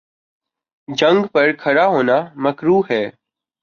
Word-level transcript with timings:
جگہ 0.87 1.23
پر 1.33 1.47
کھڑا 1.61 1.85
ہونا 1.87 2.17
مکروہ 2.43 2.81
ہے۔ 2.89 3.03